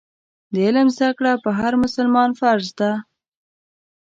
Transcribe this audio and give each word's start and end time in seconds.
د 0.53 0.55
علم 0.65 0.87
زده 0.95 1.09
کړه 1.17 1.33
پر 1.43 1.51
هر 1.59 1.73
مسلمان 1.83 2.29
فرض 2.39 2.67
ده. 2.79 2.91